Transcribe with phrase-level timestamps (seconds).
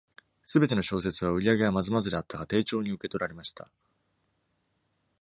[0.43, 3.69] すべての小説は、売り上げはまずまずであったが、丁重に受け取られました。